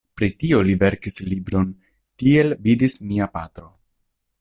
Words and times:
Pri 0.19 0.27
tio 0.43 0.61
li 0.69 0.73
verkis 0.83 1.21
libron 1.33 1.69
"Tiel 2.23 2.59
vidis 2.67 3.01
mia 3.13 3.33
patro". 3.39 3.73